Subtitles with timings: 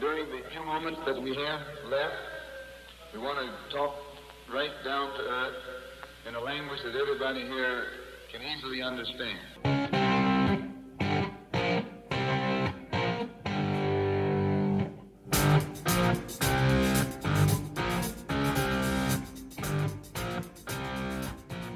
[0.00, 2.14] during the few moments that we have left,
[3.12, 3.94] we want to talk
[4.52, 5.54] right down to earth
[6.28, 7.84] in a language that everybody here
[8.30, 9.38] can easily understand.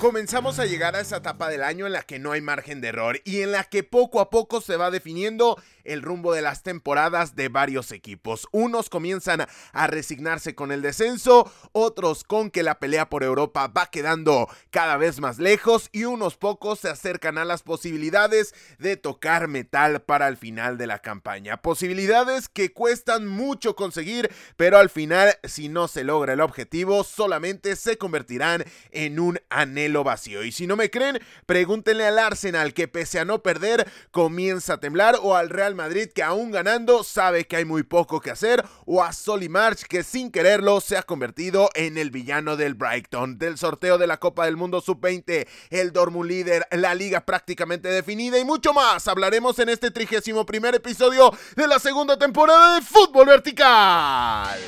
[0.02, 2.88] Comenzamos a llegar a esa etapa del año en la que no hay margen de
[2.88, 6.62] error y en la que poco a poco se va definiendo el rumbo de las
[6.62, 8.48] temporadas de varios equipos.
[8.52, 13.86] Unos comienzan a resignarse con el descenso, otros con que la pelea por Europa va
[13.86, 19.48] quedando cada vez más lejos y unos pocos se acercan a las posibilidades de tocar
[19.48, 21.62] metal para el final de la campaña.
[21.62, 27.76] Posibilidades que cuestan mucho conseguir, pero al final si no se logra el objetivo solamente
[27.76, 30.42] se convertirán en un anhelo vacío.
[30.42, 34.80] Y si no me creen, pregúntenle al Arsenal que pese a no perder comienza a
[34.80, 38.64] temblar o al Real Madrid que aún ganando sabe que hay muy poco que hacer
[38.86, 43.38] o a Solly March que sin quererlo se ha convertido en el villano del Brighton,
[43.38, 48.38] del sorteo de la Copa del Mundo Sub-20, el Dortmund líder, la liga prácticamente definida
[48.38, 49.08] y mucho más.
[49.08, 54.58] Hablaremos en este trigésimo primer episodio de la segunda temporada de Fútbol Vertical.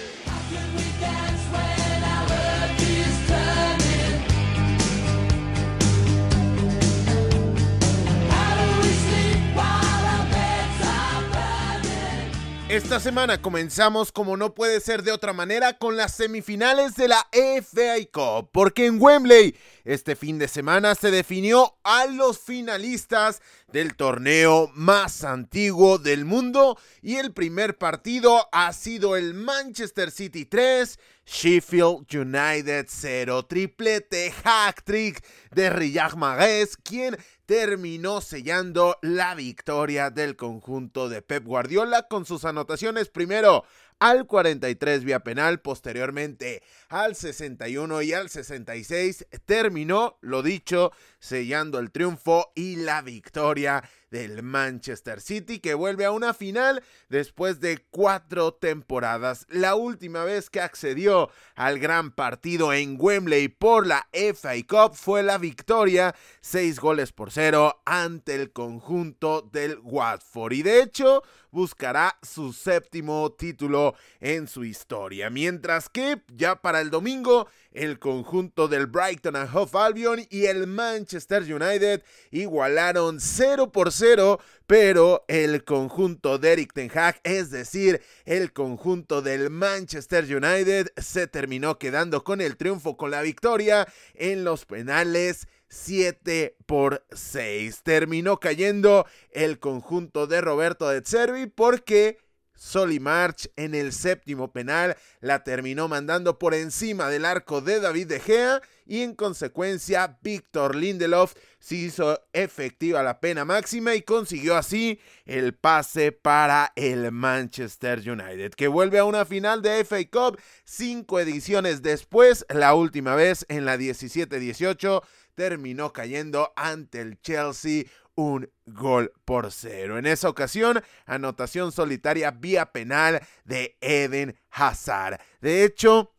[12.75, 17.25] Esta semana comenzamos como no puede ser de otra manera con las semifinales de la
[17.31, 23.43] FA Cup, porque en Wembley este fin de semana se definió a los finalistas
[23.75, 26.79] del torneo más antiguo del mundo.
[27.03, 34.85] Y el primer partido ha sido el Manchester City 3, Sheffield United 0, triplete hack
[34.85, 37.17] trick de Riyad Mahrez, quien
[37.47, 43.09] terminó sellando la victoria del conjunto de Pep Guardiola con sus anotaciones.
[43.09, 43.65] Primero
[44.05, 51.91] al 43 vía penal, posteriormente al 61 y al 66 terminó, lo dicho, sellando el
[51.91, 53.83] triunfo y la victoria
[54.15, 59.45] del Manchester City que vuelve a una final después de cuatro temporadas.
[59.49, 65.25] La última vez que accedió al gran partido en Wembley por la FA Cup fue
[65.25, 72.17] la victoria seis goles por cero ante el conjunto del Watford y de hecho buscará
[72.23, 75.29] su séptimo título en su historia.
[75.29, 80.67] Mientras que ya para el domingo el conjunto del Brighton and Hove Albion y el
[80.67, 88.01] Manchester United igualaron 0 por 0, pero el conjunto de Eric Ten Hag, es decir,
[88.25, 94.45] el conjunto del Manchester United, se terminó quedando con el triunfo, con la victoria en
[94.45, 97.83] los penales 7 por 6.
[97.83, 102.19] Terminó cayendo el conjunto de Roberto de Cervi porque
[102.65, 108.07] Soli March en el séptimo penal la terminó mandando por encima del arco de David
[108.07, 114.57] De Gea y en consecuencia Víctor Lindelof se hizo efectiva la pena máxima y consiguió
[114.57, 120.41] así el pase para el Manchester United que vuelve a una final de FA Cup
[120.65, 125.03] cinco ediciones después, la última vez en la 17-18
[125.35, 127.85] terminó cayendo ante el Chelsea
[128.17, 129.99] un gol por cero.
[129.99, 135.21] En esa ocasión, anotación solitaria vía penal de Eden Hazard.
[135.41, 136.11] De hecho,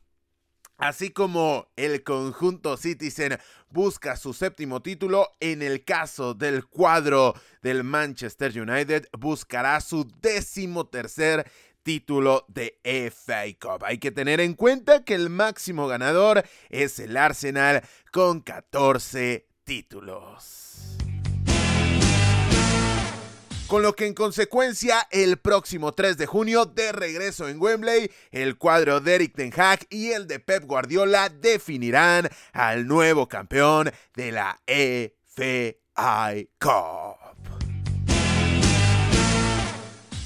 [0.78, 3.38] Así como el conjunto Citizen
[3.70, 10.88] busca su séptimo título, en el caso del cuadro del Manchester United buscará su décimo
[10.88, 11.50] tercer
[11.82, 13.86] título de FA Cup.
[13.86, 17.82] Hay que tener en cuenta que el máximo ganador es el Arsenal
[18.12, 20.95] con 14 títulos
[23.68, 28.58] con lo que en consecuencia el próximo 3 de junio de regreso en Wembley, el
[28.58, 34.32] cuadro de Eric Ten Hag y el de Pep Guardiola definirán al nuevo campeón de
[34.32, 37.35] la FA Cup.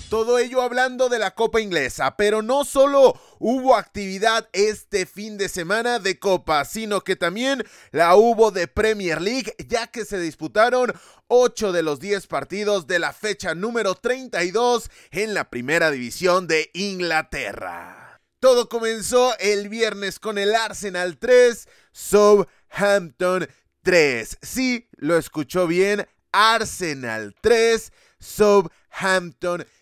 [0.09, 5.49] Todo ello hablando de la Copa Inglesa, pero no solo hubo actividad este fin de
[5.49, 10.91] semana de Copa, sino que también la hubo de Premier League, ya que se disputaron
[11.27, 16.71] 8 de los 10 partidos de la fecha número 32 en la primera división de
[16.73, 18.19] Inglaterra.
[18.39, 23.47] Todo comenzó el viernes con el Arsenal 3, Southampton
[23.83, 24.37] 3.
[24.41, 29.78] Sí, lo escuchó bien, Arsenal 3, Southampton 3.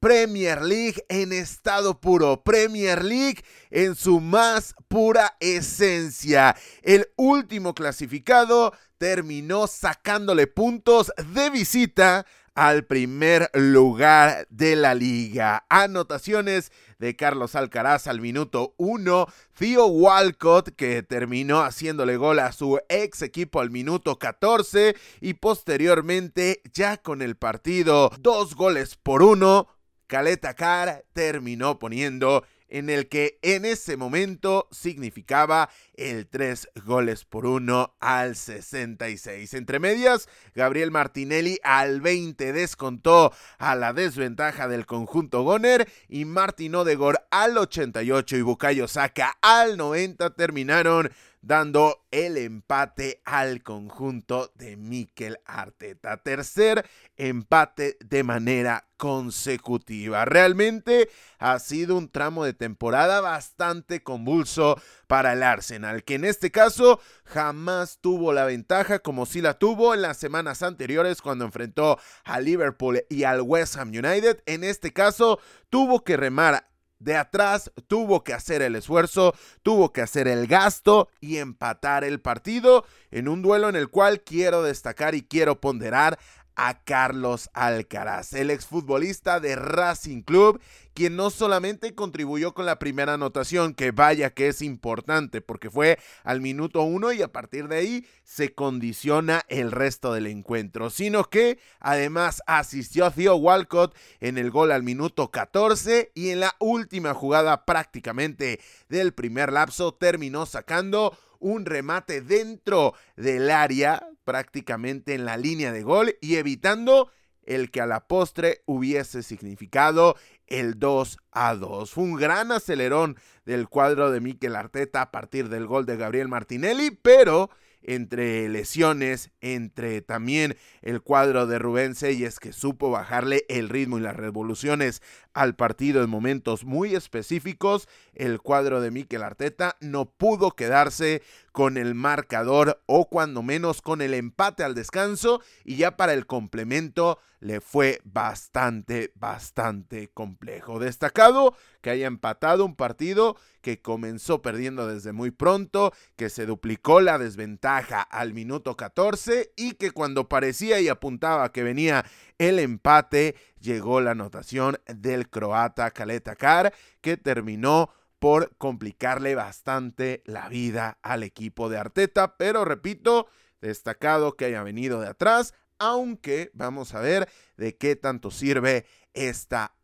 [0.00, 6.56] Premier League en estado puro, Premier League en su más pura esencia.
[6.82, 15.64] El último clasificado terminó sacándole puntos de visita al primer lugar de la liga.
[15.68, 19.26] Anotaciones de Carlos Alcaraz al minuto 1.
[19.58, 26.62] Theo Walcott que terminó haciéndole gol a su ex equipo al minuto 14 y posteriormente
[26.72, 29.68] ya con el partido dos goles por uno.
[30.06, 37.44] Caleta Car terminó poniendo en el que en ese momento significaba el 3 goles por
[37.44, 39.52] 1 al 66.
[39.54, 46.74] Entre medias, Gabriel Martinelli al 20 descontó a la desventaja del conjunto Goner y Martín
[46.76, 51.10] Odegor al 88 y Bukayo Saka al 90 terminaron
[51.42, 56.18] dando el empate al conjunto de Mikel Arteta.
[56.18, 60.26] Tercer empate de manera consecutiva.
[60.26, 61.08] Realmente
[61.38, 67.00] ha sido un tramo de temporada bastante convulso para el Arsenal, que en este caso
[67.24, 72.40] jamás tuvo la ventaja como si la tuvo en las semanas anteriores cuando enfrentó a
[72.40, 74.42] Liverpool y al West Ham United.
[74.44, 75.40] En este caso
[75.70, 76.69] tuvo que remar
[77.00, 82.20] de atrás tuvo que hacer el esfuerzo, tuvo que hacer el gasto y empatar el
[82.20, 86.18] partido en un duelo en el cual quiero destacar y quiero ponderar
[86.62, 90.60] a Carlos Alcaraz, el exfutbolista de Racing Club,
[90.92, 95.98] quien no solamente contribuyó con la primera anotación, que vaya que es importante porque fue
[96.22, 101.24] al minuto uno y a partir de ahí se condiciona el resto del encuentro, sino
[101.24, 106.56] que además asistió a Theo Walcott en el gol al minuto 14 y en la
[106.58, 108.60] última jugada prácticamente
[108.90, 115.82] del primer lapso terminó sacando un remate dentro del área, prácticamente en la línea de
[115.82, 117.10] gol y evitando
[117.42, 120.16] el que a la postre hubiese significado
[120.46, 121.90] el 2 a 2.
[121.90, 126.28] Fue un gran acelerón del cuadro de Mikel Arteta a partir del gol de Gabriel
[126.28, 127.50] Martinelli, pero
[127.82, 134.02] entre lesiones, entre también el cuadro de Rubén es que supo bajarle el ritmo y
[134.02, 140.52] las revoluciones al partido en momentos muy específicos, el cuadro de Mikel Arteta no pudo
[140.52, 141.22] quedarse
[141.52, 146.26] con el marcador o cuando menos con el empate al descanso y ya para el
[146.26, 150.78] complemento le fue bastante, bastante complejo.
[150.78, 157.00] Destacado que haya empatado un partido que comenzó perdiendo desde muy pronto, que se duplicó
[157.00, 162.04] la desventaja al minuto 14 y que cuando parecía y apuntaba que venía
[162.38, 170.48] el empate, llegó la anotación del croata Kaleta Kar, que terminó por complicarle bastante la
[170.48, 173.26] vida al equipo de Arteta, pero repito,
[173.60, 179.74] destacado que haya venido de atrás, aunque vamos a ver de qué tanto sirve esta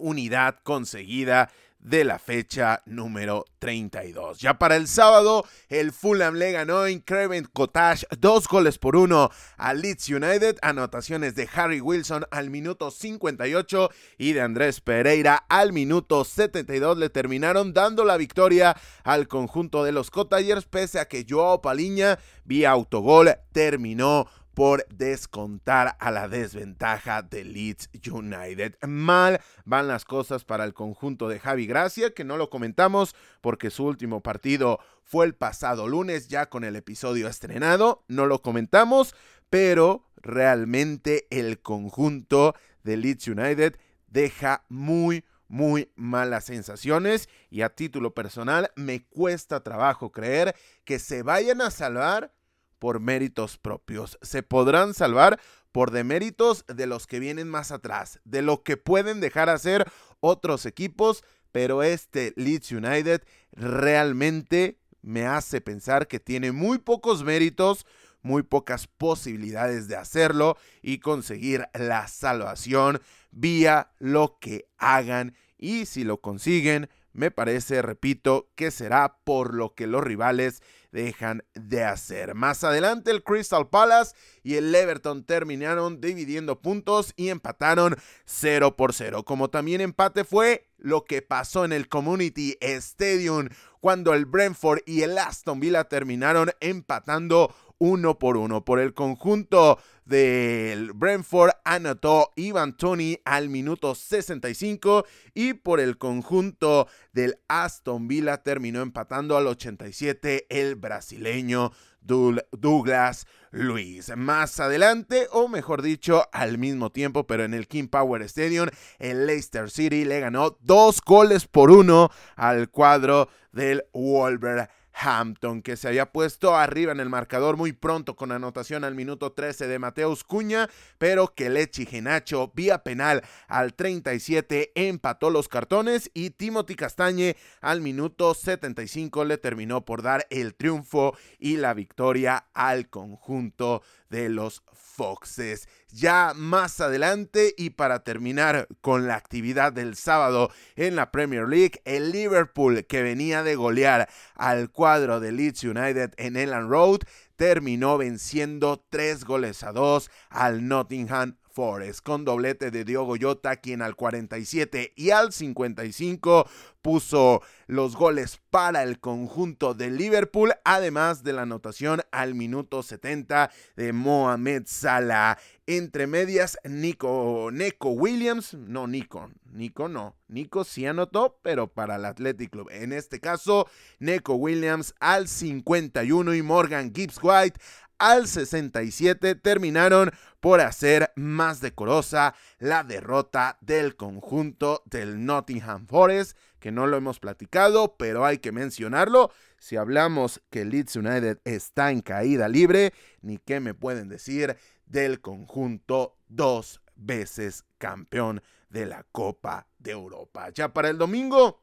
[0.00, 1.50] unidad conseguida
[1.82, 4.38] de la fecha número 32.
[4.38, 9.30] Ya para el sábado, el Fulham le ganó en Craven Cottage dos goles por uno
[9.56, 10.58] a Leeds United.
[10.62, 17.08] Anotaciones de Harry Wilson al minuto 58 y de Andrés Pereira al minuto 72 le
[17.08, 22.70] terminaron dando la victoria al conjunto de los Cottagers, pese a que Joao Paliña, vía
[22.70, 24.28] autogol, terminó
[24.60, 28.76] por descontar a la desventaja de Leeds United.
[28.86, 33.70] Mal van las cosas para el conjunto de Javi Gracia, que no lo comentamos porque
[33.70, 39.14] su último partido fue el pasado lunes, ya con el episodio estrenado, no lo comentamos,
[39.48, 43.76] pero realmente el conjunto de Leeds United
[44.08, 50.54] deja muy, muy malas sensaciones y a título personal me cuesta trabajo creer
[50.84, 52.34] que se vayan a salvar
[52.80, 54.18] por méritos propios.
[54.22, 55.38] Se podrán salvar
[55.70, 60.66] por deméritos de los que vienen más atrás, de lo que pueden dejar hacer otros
[60.66, 61.22] equipos,
[61.52, 63.22] pero este Leeds United
[63.52, 67.86] realmente me hace pensar que tiene muy pocos méritos,
[68.22, 76.04] muy pocas posibilidades de hacerlo y conseguir la salvación vía lo que hagan y si
[76.04, 80.62] lo consiguen, me parece, repito, que será por lo que los rivales
[80.92, 82.34] dejan de hacer.
[82.34, 88.92] Más adelante el Crystal Palace y el Everton terminaron dividiendo puntos y empataron 0 por
[88.92, 89.24] 0.
[89.24, 93.48] Como también empate fue lo que pasó en el Community Stadium
[93.80, 98.64] cuando el Brentford y el Aston Villa terminaron empatando uno por uno.
[98.64, 106.86] Por el conjunto del Brentford anotó Ivan Tony al minuto 65 y por el conjunto
[107.12, 111.72] del Aston Villa terminó empatando al 87 el brasileño
[112.02, 114.12] Douglas Luis.
[114.16, 118.68] Más adelante, o mejor dicho, al mismo tiempo, pero en el King Power Stadium,
[118.98, 124.79] el Leicester City le ganó dos goles por uno al cuadro del Wolverhampton.
[124.92, 129.32] Hampton, que se había puesto arriba en el marcador muy pronto con anotación al minuto
[129.32, 130.68] 13 de Mateus Cuña,
[130.98, 137.80] pero que Lechi Genacho, vía penal al 37, empató los cartones y Timothy Castañe al
[137.80, 144.62] minuto 75 le terminó por dar el triunfo y la victoria al conjunto de los
[144.72, 145.68] Foxes.
[145.92, 151.80] Ya más adelante y para terminar con la actividad del sábado en la Premier League,
[151.84, 157.00] el Liverpool que venía de golear al cuadro de Leeds United en Elland Road
[157.36, 163.82] terminó venciendo tres goles a dos al Nottingham Forest con doblete de Diogo Jota quien
[163.82, 166.48] al 47 y al 55
[166.82, 173.50] puso los goles para el conjunto de Liverpool, además de la anotación al minuto 70
[173.76, 175.38] de Mohamed Salah.
[175.66, 182.06] Entre medias, Nico, Nico Williams, no Nico, Nico no, Nico sí anotó, pero para el
[182.06, 182.68] Athletic Club.
[182.72, 183.68] En este caso,
[184.00, 187.60] Nico Williams al 51 y Morgan Gibbs White
[188.00, 196.72] al 67 terminaron por hacer más decorosa la derrota del conjunto del Nottingham Forest, que
[196.72, 199.30] no lo hemos platicado, pero hay que mencionarlo.
[199.58, 205.20] Si hablamos que Leeds United está en caída libre, ni qué me pueden decir del
[205.20, 210.48] conjunto dos veces campeón de la Copa de Europa.
[210.50, 211.60] Ya para el domingo,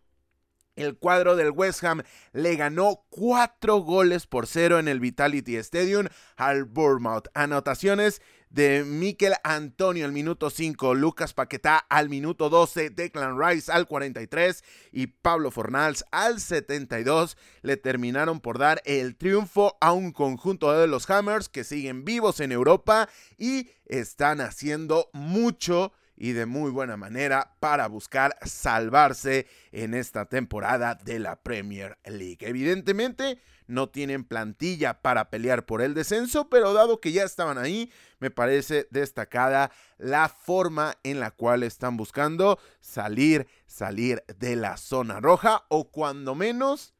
[0.77, 6.07] el cuadro del West Ham le ganó cuatro goles por cero en el Vitality Stadium
[6.37, 7.27] al Bournemouth.
[7.33, 13.87] Anotaciones de Mikel Antonio al minuto 5, Lucas Paquetá al minuto 12, Declan Rice al
[13.87, 20.71] 43 y Pablo Fornals al 72 le terminaron por dar el triunfo a un conjunto
[20.71, 26.71] de los Hammers que siguen vivos en Europa y están haciendo mucho y de muy
[26.71, 32.39] buena manera para buscar salvarse en esta temporada de la Premier League.
[32.41, 37.91] Evidentemente no tienen plantilla para pelear por el descenso, pero dado que ya estaban ahí,
[38.19, 45.19] me parece destacada la forma en la cual están buscando salir, salir de la zona
[45.19, 46.95] roja o cuando menos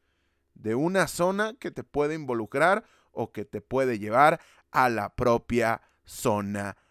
[0.54, 5.82] de una zona que te puede involucrar o que te puede llevar a la propia
[6.04, 6.87] zona roja.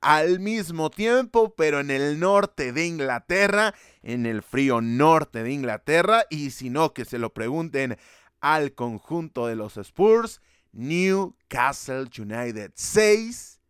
[0.00, 6.24] Al mismo tiempo, pero en el norte de Inglaterra, en el frío norte de Inglaterra,
[6.30, 7.96] y si no, que se lo pregunten
[8.40, 10.40] al conjunto de los Spurs,
[10.72, 13.60] Newcastle United 6,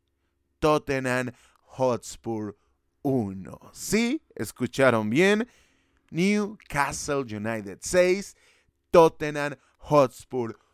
[0.58, 2.56] Tottenham Hotspur
[3.02, 3.60] 1.
[3.72, 5.46] Sí, escucharon bien.
[6.10, 8.36] Newcastle United 6,
[8.90, 10.65] Tottenham Hotspur 1.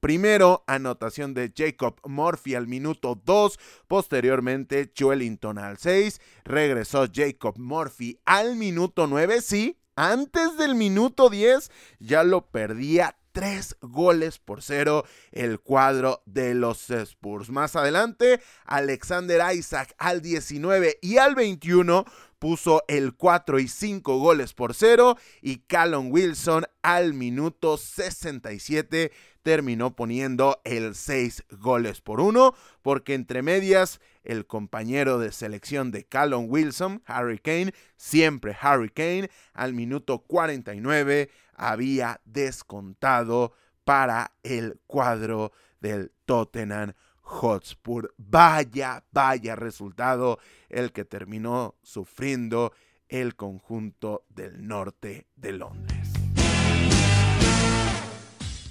[0.00, 3.58] Primero, anotación de Jacob Murphy al minuto 2.
[3.86, 6.20] Posteriormente, Joelinton al 6.
[6.44, 9.42] Regresó Jacob Murphy al minuto 9.
[9.42, 16.54] Sí, antes del minuto 10 ya lo perdía tres goles por cero el cuadro de
[16.54, 17.50] los Spurs.
[17.50, 22.04] Más adelante, Alexander Isaac al 19 y al 21
[22.38, 29.10] puso el 4 y 5 goles por cero y Callum Wilson al minuto 67
[29.42, 36.04] terminó poniendo el 6 goles por 1 porque entre medias el compañero de selección de
[36.04, 43.52] Callum Wilson, Harry Kane, siempre Harry Kane, al minuto 49 había descontado
[43.84, 48.14] para el cuadro del Tottenham Hotspur.
[48.16, 52.72] Vaya, vaya resultado el que terminó sufriendo
[53.08, 56.10] el conjunto del norte de Londres.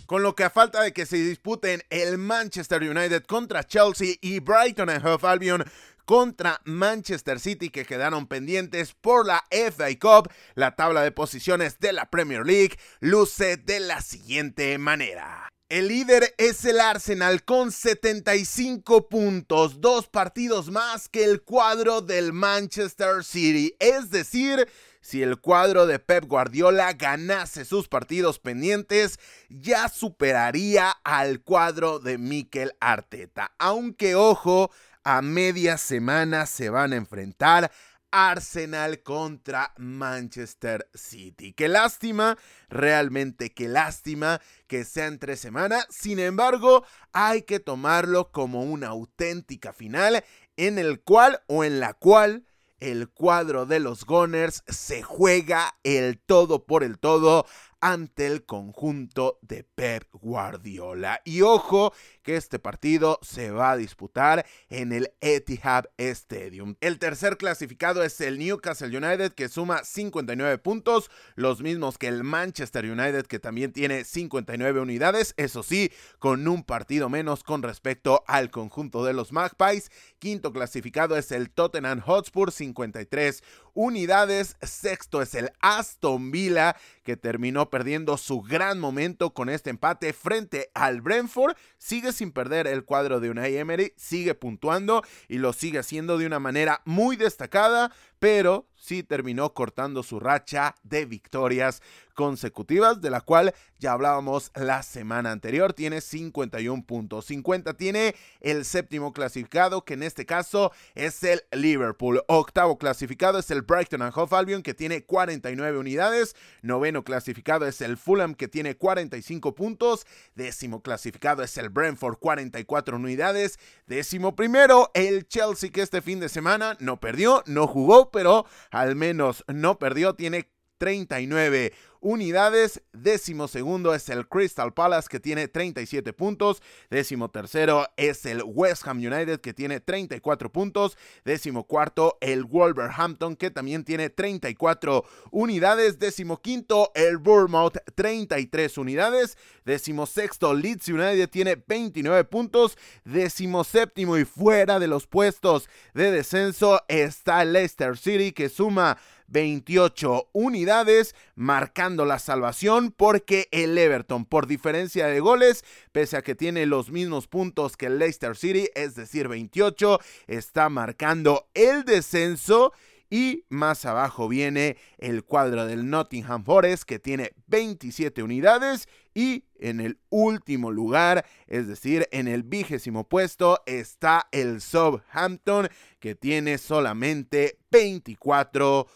[0.05, 4.39] Con lo que a falta de que se disputen el Manchester United contra Chelsea y
[4.39, 5.63] Brighton and Hove Albion
[6.05, 11.93] contra Manchester City que quedaron pendientes por la FA Cup, la tabla de posiciones de
[11.93, 15.49] la Premier League luce de la siguiente manera.
[15.69, 22.31] El líder es el Arsenal con 75 puntos, dos partidos más que el cuadro del
[22.31, 23.75] Manchester City.
[23.79, 24.67] Es decir,
[25.01, 29.19] si el cuadro de Pep Guardiola ganase sus partidos pendientes,
[29.49, 33.51] ya superaría al cuadro de Mikel Arteta.
[33.57, 34.69] Aunque ojo,
[35.03, 37.71] a media semana se van a enfrentar
[38.11, 41.53] Arsenal contra Manchester City.
[41.53, 42.37] Qué lástima,
[42.69, 45.85] realmente qué lástima que sea entre semana.
[45.89, 50.23] Sin embargo, hay que tomarlo como una auténtica final
[50.57, 52.45] en el cual o en la cual
[52.79, 57.47] el cuadro de los Gunners se juega el todo por el todo
[57.83, 61.19] ante el conjunto de Pep Guardiola.
[61.25, 66.77] Y ojo que este partido se va a disputar en el Etihad Stadium.
[66.79, 72.23] El tercer clasificado es el Newcastle United que suma 59 puntos, los mismos que el
[72.23, 78.23] Manchester United que también tiene 59 unidades, eso sí, con un partido menos con respecto
[78.27, 79.91] al conjunto de los Magpies.
[80.19, 84.55] Quinto clasificado es el Tottenham Hotspur, 53 unidades.
[84.61, 90.69] Sexto es el Aston Villa que terminó perdiendo su gran momento con este empate frente
[90.73, 91.55] al Brentford.
[91.77, 96.25] Sigue sin perder el cuadro de Unai Emery, sigue puntuando y lo sigue haciendo de
[96.25, 97.91] una manera muy destacada,
[98.23, 101.81] pero sí terminó cortando su racha de victorias
[102.13, 105.73] consecutivas, de la cual ya hablábamos la semana anterior.
[105.73, 107.25] Tiene 51 puntos.
[107.25, 112.21] 50 tiene el séptimo clasificado, que en este caso es el Liverpool.
[112.27, 116.35] Octavo clasificado es el Brighton and Hove Albion, que tiene 49 unidades.
[116.61, 120.05] Noveno clasificado es el Fulham, que tiene 45 puntos.
[120.35, 123.59] Décimo clasificado es el Brentford, 44 unidades.
[123.87, 128.95] Décimo primero, el Chelsea, que este fin de semana no perdió, no jugó, pero al
[128.95, 130.15] menos no perdió.
[130.15, 130.49] Tiene
[130.83, 131.71] 39
[132.01, 132.81] unidades.
[132.91, 136.61] Décimo segundo es el Crystal Palace que tiene 37 puntos.
[136.89, 140.97] Décimo tercero es el West Ham United que tiene 34 puntos.
[141.23, 145.99] Décimo cuarto el Wolverhampton que también tiene 34 unidades.
[145.99, 149.37] Décimo quinto el Bournemouth 33 unidades.
[149.63, 152.77] Décimo sexto Leeds United tiene 29 puntos.
[153.05, 158.97] Décimo séptimo y fuera de los puestos de descenso está Leicester City que suma
[159.33, 166.35] 28 unidades, marcando la salvación porque el Everton, por diferencia de goles, pese a que
[166.35, 172.71] tiene los mismos puntos que el Leicester City, es decir, 28, está marcando el descenso.
[173.09, 179.81] Y más abajo viene el cuadro del Nottingham Forest que tiene 27 unidades y en
[179.81, 187.59] el último lugar, es decir, en el vigésimo puesto está el Southampton que tiene solamente
[187.69, 188.87] 24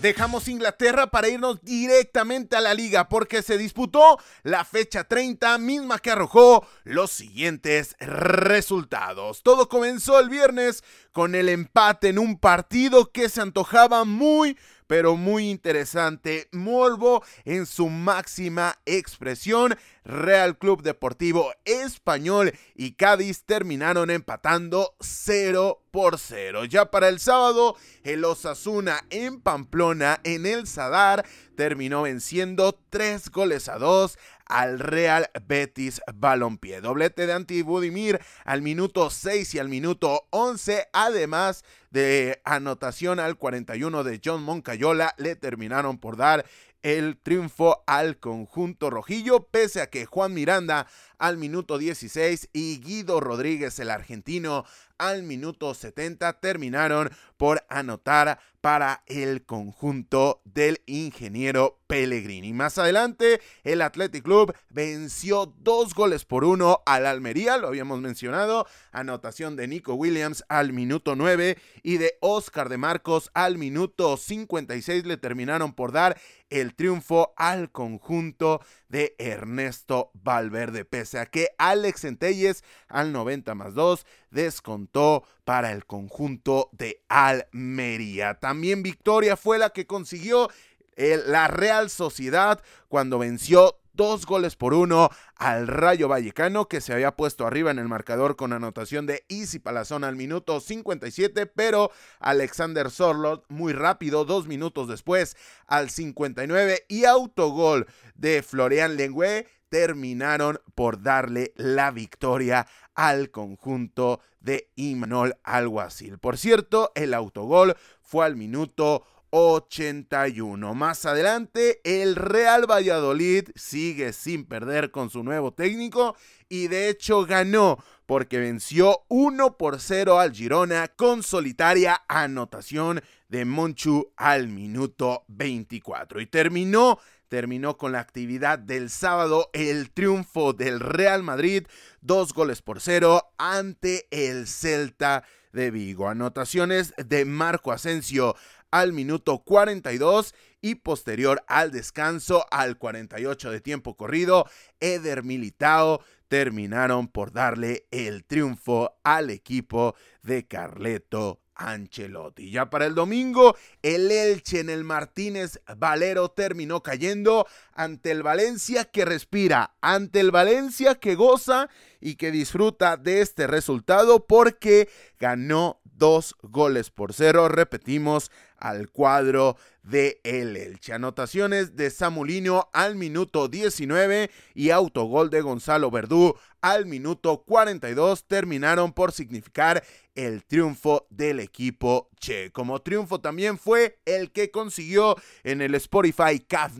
[0.00, 5.98] Dejamos Inglaterra para irnos directamente a la liga porque se disputó la fecha 30 misma
[5.98, 9.42] que arrojó los siguientes resultados.
[9.42, 14.56] Todo comenzó el viernes con el empate en un partido que se antojaba muy
[14.88, 16.48] pero muy interesante.
[16.50, 19.76] Morbo en su máxima expresión.
[20.04, 26.64] Real Club Deportivo Español y Cádiz terminaron empatando 0 por 0.
[26.64, 33.68] Ya para el sábado, el Osasuna en Pamplona, en el Sadar, terminó venciendo 3 goles
[33.68, 34.18] a 2
[34.48, 36.80] al Real Betis Balompié.
[36.80, 43.36] Doblete de Anti Budimir al minuto 6 y al minuto 11, además de anotación al
[43.36, 46.44] 41 de John Moncayola, le terminaron por dar
[46.82, 50.86] el triunfo al conjunto rojillo, pese a que Juan Miranda
[51.18, 54.64] al minuto 16 y Guido Rodríguez, el argentino,
[54.98, 62.52] al minuto 70 terminaron por anotar para el conjunto del ingeniero Pellegrini.
[62.52, 68.66] Más adelante, el Athletic Club venció dos goles por uno al Almería, lo habíamos mencionado,
[68.90, 75.06] anotación de Nico Williams al minuto 9 y de Oscar de Marcos al minuto 56
[75.06, 82.02] le terminaron por dar el triunfo al conjunto de Ernesto Valverde, pese a que Alex
[82.02, 88.34] Centelles al 90 más 2 descontó para el conjunto de Almería.
[88.34, 90.48] También victoria fue la que consiguió
[90.96, 97.16] la Real Sociedad cuando venció dos goles por uno al Rayo Vallecano que se había
[97.16, 101.90] puesto arriba en el marcador con anotación de Easy Palazón al minuto 57, pero
[102.20, 110.60] Alexander Sorlot muy rápido, dos minutos después al 59 y autogol de Florian Lengüe terminaron
[110.74, 116.18] por darle la victoria al conjunto de Imanol Alguacil.
[116.18, 120.74] Por cierto, el autogol fue al minuto 81.
[120.74, 126.16] Más adelante, el Real Valladolid sigue sin perder con su nuevo técnico
[126.48, 133.44] y de hecho ganó porque venció 1 por 0 al Girona con solitaria anotación de
[133.44, 136.98] Monchu al minuto 24 y terminó
[137.28, 141.66] terminó con la actividad del sábado el triunfo del Real Madrid,
[142.00, 146.08] dos goles por cero ante el Celta de Vigo.
[146.08, 148.34] Anotaciones de Marco Asensio
[148.70, 154.46] al minuto 42 y posterior al descanso al 48 de tiempo corrido,
[154.80, 162.50] Eder Militao terminaron por darle el triunfo al equipo de Carleto Ancelotti.
[162.50, 168.84] Ya para el domingo, el Elche en el Martínez Valero terminó cayendo ante el Valencia
[168.84, 171.68] que respira, ante el Valencia que goza
[172.00, 177.48] y que disfruta de este resultado porque ganó dos goles por cero.
[177.48, 180.92] Repetimos al cuadro de el Elche.
[180.92, 188.92] Anotaciones de Samulinho al minuto 19 y autogol de Gonzalo Verdú al minuto 42 terminaron
[188.92, 189.84] por significar
[190.14, 192.10] el triunfo del equipo
[192.52, 196.78] Como triunfo también fue el que consiguió en el Spotify Camp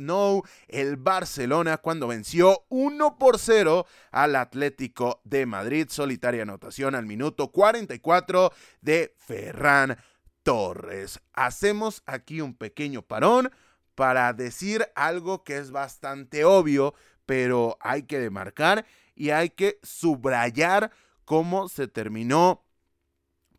[0.68, 5.86] el Barcelona cuando venció 1 por 0 al Atlético de Madrid.
[5.88, 9.96] Solitaria anotación al minuto 44 de Ferran
[10.42, 11.20] Torres.
[11.32, 13.50] Hacemos aquí un pequeño parón
[13.94, 16.94] para decir algo que es bastante obvio,
[17.26, 20.90] pero hay que demarcar y hay que subrayar
[21.24, 22.62] cómo se terminó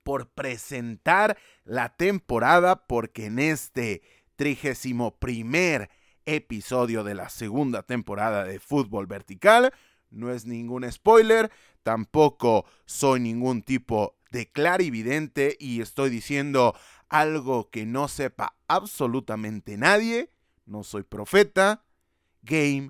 [0.10, 4.02] por presentar la temporada, porque en este
[4.38, 5.92] trigésimo primer
[6.26, 9.72] episodio de la segunda temporada de Fútbol Vertical,
[10.10, 11.52] no es ningún spoiler,
[11.84, 16.76] tampoco soy ningún tipo de clarividente y estoy diciendo
[17.08, 20.32] algo que no sepa absolutamente nadie,
[20.66, 21.84] no soy profeta,
[22.42, 22.90] game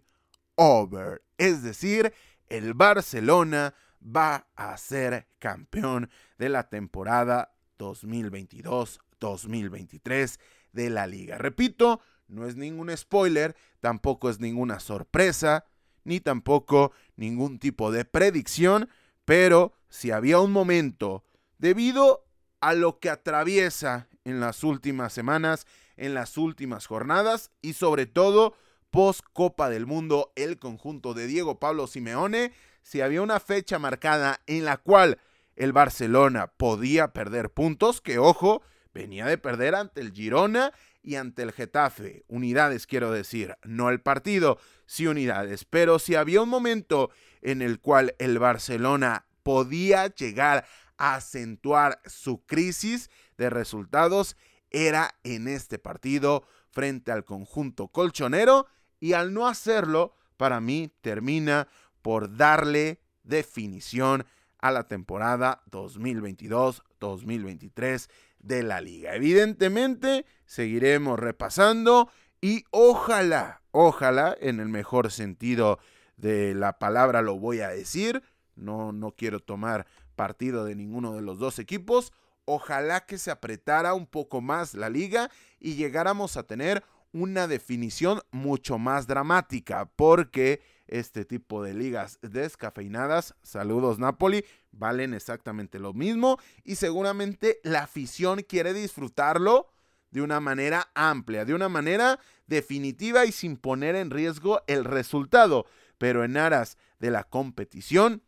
[0.56, 1.22] over.
[1.38, 2.14] Es decir,
[2.48, 10.40] el Barcelona va a ser campeón de la temporada 2022-2023
[10.74, 11.38] de la liga.
[11.38, 15.66] Repito, no es ningún spoiler, tampoco es ninguna sorpresa,
[16.04, 18.90] ni tampoco ningún tipo de predicción,
[19.26, 21.24] pero si había un momento,
[21.58, 22.26] debido
[22.62, 25.66] a lo que atraviesa en las últimas semanas,
[25.98, 28.56] en las últimas jornadas y sobre todo
[28.90, 34.42] post Copa del Mundo el conjunto de Diego Pablo Simeone, si había una fecha marcada
[34.48, 35.20] en la cual
[35.56, 38.64] el Barcelona podía perder puntos, que ojo,
[38.94, 42.24] venía de perder ante el Girona y ante el Getafe.
[42.28, 45.66] Unidades quiero decir, no el partido, sí unidades.
[45.66, 47.12] Pero si había un momento
[47.42, 50.66] en el cual el Barcelona podía llegar
[50.98, 54.36] a acentuar su crisis de resultados,
[54.70, 58.68] era en este partido frente al conjunto colchonero
[59.00, 61.68] y al no hacerlo, para mí termina
[62.02, 64.26] por darle definición
[64.60, 68.10] a la temporada 2022-2023
[68.40, 69.16] de la liga.
[69.16, 72.10] Evidentemente, seguiremos repasando
[72.42, 75.78] y ojalá, ojalá, en el mejor sentido
[76.18, 78.24] de la palabra lo voy a decir,
[78.56, 79.86] no, no quiero tomar
[80.16, 82.12] partido de ninguno de los dos equipos,
[82.46, 88.22] ojalá que se apretara un poco más la liga y llegáramos a tener una definición
[88.32, 96.38] mucho más dramática, porque este tipo de ligas descafeinadas, saludos Napoli, valen exactamente lo mismo
[96.64, 99.68] y seguramente la afición quiere disfrutarlo
[100.12, 105.66] de una manera amplia, de una manera definitiva y sin poner en riesgo el resultado.
[105.98, 108.24] Pero en aras de la competición,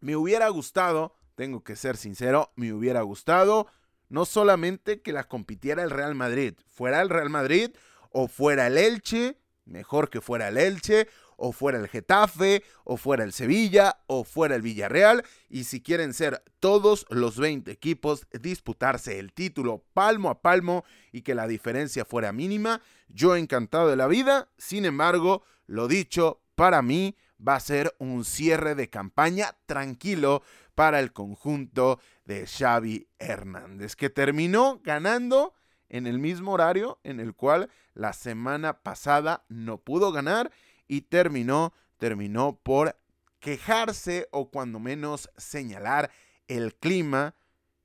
[0.00, 3.66] me hubiera gustado, tengo que ser sincero, me hubiera gustado
[4.08, 7.70] no solamente que la compitiera el Real Madrid, fuera el Real Madrid
[8.10, 11.08] o fuera el Elche, mejor que fuera el Elche,
[11.44, 16.14] o fuera el Getafe, o fuera el Sevilla, o fuera el Villarreal, y si quieren
[16.14, 22.04] ser todos los 20 equipos, disputarse el título palmo a palmo y que la diferencia
[22.04, 27.60] fuera mínima, yo encantado de la vida, sin embargo, lo dicho, para mí va a
[27.60, 30.44] ser un cierre de campaña tranquilo
[30.76, 35.54] para el conjunto de Xavi Hernández, que terminó ganando
[35.88, 40.52] en el mismo horario en el cual la semana pasada no pudo ganar
[40.92, 42.98] y terminó, terminó por
[43.40, 46.10] quejarse o cuando menos señalar
[46.48, 47.34] el clima,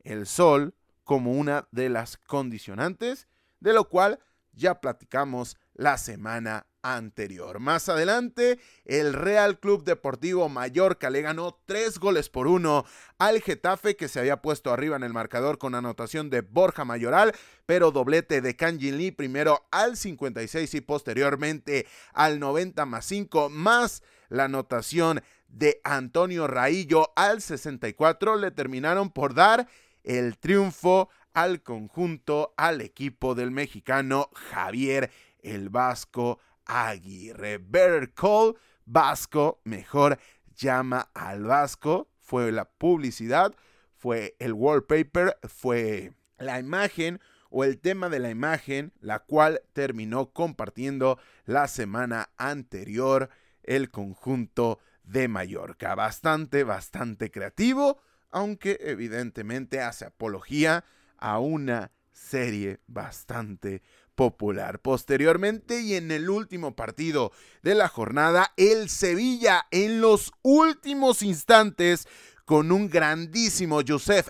[0.03, 3.29] el sol, como una de las condicionantes,
[3.61, 4.19] de lo cual
[4.51, 7.59] ya platicamos la semana anterior.
[7.59, 12.85] Más adelante, el Real Club Deportivo Mallorca le ganó tres goles por uno
[13.17, 17.33] al Getafe que se había puesto arriba en el marcador con anotación de Borja Mayoral,
[17.65, 24.03] pero doblete de Kanjin Lee primero al 56 y posteriormente al 90 más 5 más
[24.29, 29.67] la anotación de Antonio Raillo al 64 le terminaron por dar
[30.03, 35.11] el triunfo al conjunto, al equipo del mexicano Javier
[35.53, 37.57] el Vasco Aguirre.
[37.57, 38.55] Better Call
[38.85, 40.19] Vasco, mejor
[40.55, 42.07] llama al Vasco.
[42.19, 43.55] Fue la publicidad,
[43.95, 50.31] fue el wallpaper, fue la imagen o el tema de la imagen, la cual terminó
[50.31, 53.29] compartiendo la semana anterior
[53.63, 55.95] el conjunto de Mallorca.
[55.95, 60.83] Bastante, bastante creativo, aunque evidentemente hace apología
[61.17, 63.81] a una serie bastante
[64.17, 64.79] popular.
[64.79, 72.05] Posteriormente y en el último partido de la jornada, el Sevilla en los últimos instantes
[72.43, 74.27] con un grandísimo Joseph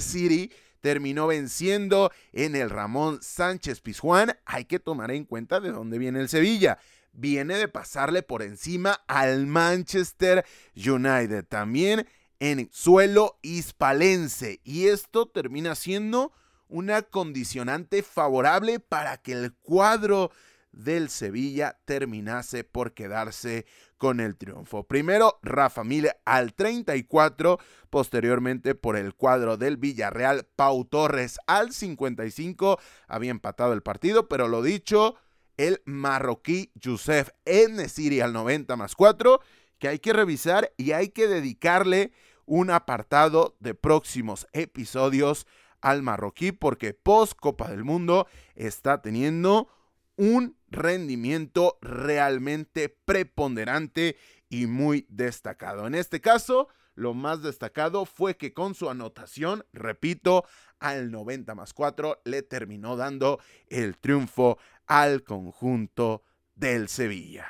[0.00, 4.38] City terminó venciendo en el Ramón Sánchez Pizjuán.
[4.46, 6.78] Hay que tomar en cuenta de dónde viene el Sevilla.
[7.12, 10.44] Viene de pasarle por encima al Manchester
[10.76, 11.44] United.
[11.46, 12.06] También
[12.38, 14.60] en suelo hispalense.
[14.62, 16.32] Y esto termina siendo
[16.74, 20.32] una condicionante favorable para que el cuadro
[20.72, 23.64] del Sevilla terminase por quedarse
[23.96, 24.82] con el triunfo.
[24.82, 27.60] Primero Rafa Mil al 34,
[27.90, 34.48] posteriormente por el cuadro del Villarreal Pau Torres al 55, había empatado el partido, pero
[34.48, 35.14] lo dicho,
[35.56, 39.40] el marroquí Youssef Enesiri al 90 más 4,
[39.78, 42.10] que hay que revisar y hay que dedicarle
[42.46, 45.46] un apartado de próximos episodios
[45.84, 49.68] al marroquí porque post Copa del Mundo está teniendo
[50.16, 54.16] un rendimiento realmente preponderante
[54.48, 55.86] y muy destacado.
[55.86, 60.46] En este caso, lo más destacado fue que con su anotación, repito,
[60.78, 66.22] al 90 más 4 le terminó dando el triunfo al conjunto
[66.54, 67.46] del Sevilla.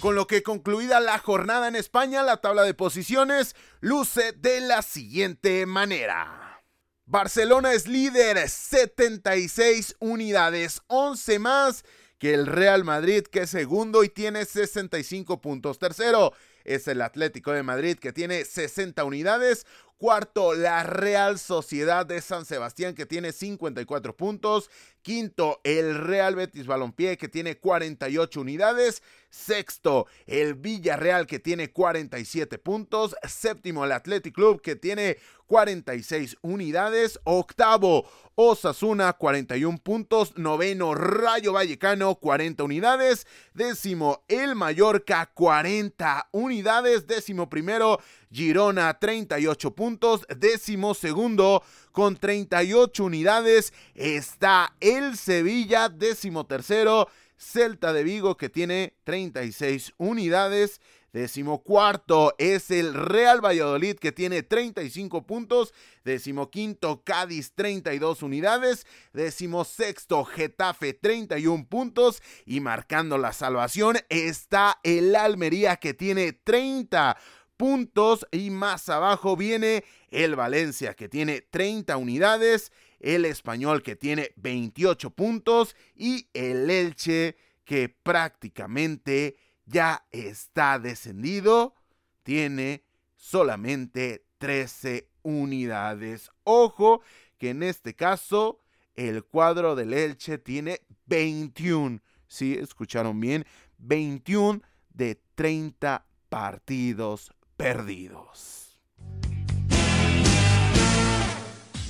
[0.00, 4.82] Con lo que concluida la jornada en España, la tabla de posiciones luce de la
[4.82, 6.62] siguiente manera.
[7.04, 11.84] Barcelona es líder, 76 unidades, 11 más
[12.18, 15.80] que el Real Madrid, que es segundo y tiene 65 puntos.
[15.80, 16.32] Tercero
[16.62, 19.66] es el Atlético de Madrid, que tiene 60 unidades.
[19.98, 24.70] Cuarto, la Real Sociedad de San Sebastián, que tiene 54 puntos.
[25.02, 29.02] Quinto, el Real Betis Balompié, que tiene 48 unidades.
[29.30, 33.16] Sexto, el Villarreal, que tiene 47 puntos.
[33.26, 37.18] Séptimo, el Athletic Club, que tiene 46 unidades.
[37.24, 38.06] Octavo,
[38.36, 40.36] Osasuna, 41 puntos.
[40.36, 43.26] Noveno, Rayo Vallecano, 40 unidades.
[43.54, 47.06] Décimo, el Mallorca, 40 unidades.
[47.06, 47.98] Décimo primero,
[48.30, 50.26] Girona, 38 puntos.
[50.36, 51.62] Décimo segundo,
[51.92, 57.08] con 38 unidades, está el Sevilla, décimo tercero.
[57.38, 60.80] Celta de Vigo que tiene 36 unidades.
[61.12, 65.72] Décimo cuarto es el Real Valladolid que tiene 35 puntos.
[66.04, 68.86] Décimo quinto Cádiz 32 unidades.
[69.14, 72.22] Décimo sexto Getafe 31 puntos.
[72.44, 77.16] Y marcando la salvación está el Almería que tiene 30
[77.58, 78.26] puntos.
[78.32, 82.72] Y más abajo viene el Valencia que tiene 30 unidades.
[83.00, 85.76] El Español que tiene 28 puntos.
[85.94, 87.36] Y el Elche
[87.68, 91.74] que prácticamente ya está descendido,
[92.22, 92.82] tiene
[93.14, 96.30] solamente 13 unidades.
[96.44, 97.02] Ojo
[97.36, 98.60] que en este caso
[98.94, 102.00] el cuadro del Elche tiene 21.
[102.26, 102.58] Si ¿sí?
[102.58, 103.44] escucharon bien,
[103.76, 108.78] 21 de 30 partidos perdidos.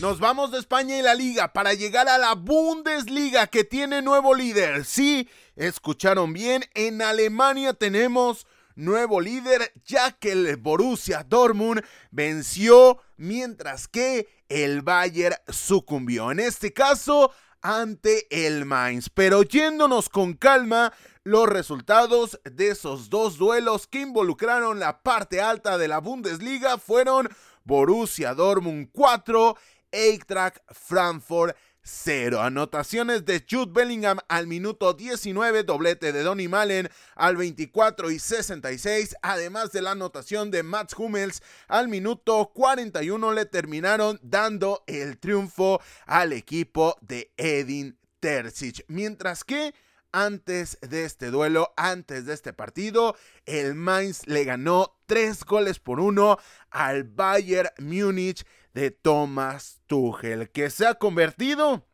[0.00, 4.34] Nos vamos de España y la liga para llegar a la Bundesliga que tiene nuevo
[4.34, 4.84] líder.
[4.84, 13.88] Sí, escucharon bien, en Alemania tenemos nuevo líder ya que el Borussia Dortmund venció mientras
[13.88, 16.30] que el Bayern sucumbió.
[16.30, 19.10] En este caso ante el Mainz.
[19.10, 20.92] Pero yéndonos con calma,
[21.28, 27.28] los resultados de esos dos duelos que involucraron la parte alta de la Bundesliga fueron
[27.64, 29.54] Borussia Dortmund 4,
[29.92, 32.40] Eintracht Frankfurt 0.
[32.40, 39.14] Anotaciones de Jude Bellingham al minuto 19, doblete de Donny Malen al 24 y 66,
[39.20, 45.82] además de la anotación de Mats Hummels al minuto 41 le terminaron dando el triunfo
[46.06, 49.74] al equipo de Edin Terzic, mientras que
[50.24, 53.14] antes de este duelo, antes de este partido,
[53.46, 56.38] el Mainz le ganó 3 goles por 1
[56.70, 61.86] al Bayern Múnich de Thomas Tuchel, que se ha convertido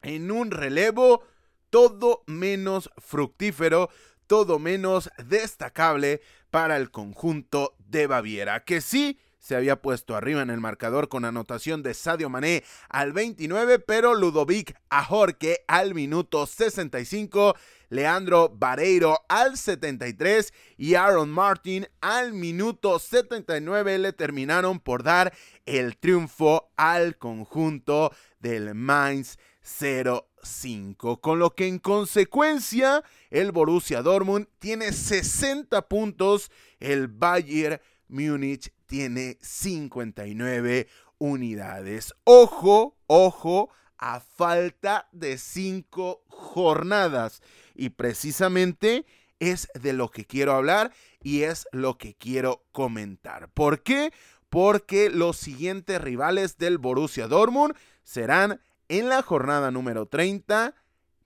[0.00, 1.22] en un relevo
[1.68, 3.90] todo menos fructífero,
[4.26, 10.50] todo menos destacable para el conjunto de Baviera, que sí se había puesto arriba en
[10.50, 17.56] el marcador con anotación de Sadio Mané al 29, pero Ludovic Ajorque al minuto 65
[17.88, 25.32] Leandro Vareiro al 73 y Aaron Martin al minuto 79 le terminaron por dar
[25.66, 31.20] el triunfo al conjunto del Mainz 05.
[31.20, 39.38] Con lo que en consecuencia el Borussia Dortmund tiene 60 puntos, el Bayern Múnich tiene
[39.40, 42.12] 59 unidades.
[42.24, 47.40] Ojo, ojo, a falta de cinco jornadas.
[47.76, 49.06] Y precisamente
[49.38, 53.48] es de lo que quiero hablar y es lo que quiero comentar.
[53.50, 54.12] ¿Por qué?
[54.48, 60.74] Porque los siguientes rivales del Borussia Dortmund serán en la jornada número 30,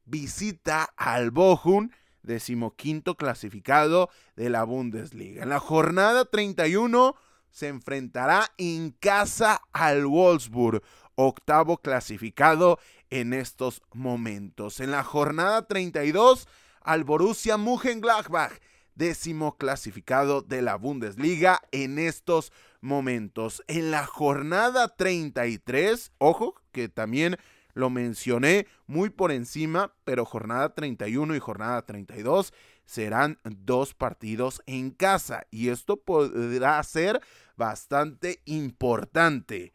[0.05, 1.89] visita al Bochum,
[2.23, 5.45] decimoquinto clasificado de la Bundesliga.
[5.45, 7.17] En la jornada 31
[7.55, 10.83] se enfrentará en casa al Wolfsburg,
[11.15, 14.81] octavo clasificado en estos momentos.
[14.81, 16.49] En la jornada 32
[16.81, 18.59] al Borussia Mönchengladbach,
[18.97, 23.63] décimo clasificado de la Bundesliga en estos momentos.
[23.69, 27.37] En la jornada 33, ojo, que también
[27.75, 32.53] lo mencioné muy por encima, pero jornada 31 y jornada 32
[32.87, 37.21] serán dos partidos en casa y esto podrá ser
[37.57, 39.73] bastante importante.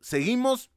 [0.00, 0.70] Seguimos